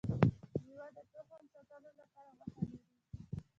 ميوه 0.65 0.87
د 0.95 0.97
تخم 1.13 1.41
ساتلو 1.53 1.89
لپاره 1.99 2.31
غوښه 2.37 2.61
لري 2.69 2.79